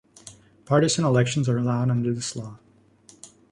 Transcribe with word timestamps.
Partisan 0.65 1.05
elections 1.05 1.47
are 1.47 1.59
allowed 1.59 1.91
under 1.91 2.11
this 2.11 2.35
law. 2.35 2.57